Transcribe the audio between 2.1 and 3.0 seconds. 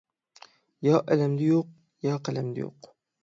قەلەمدە يوق.